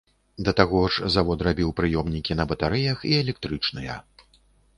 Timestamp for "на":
2.41-2.47